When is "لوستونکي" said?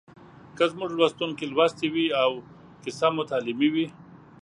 0.97-1.45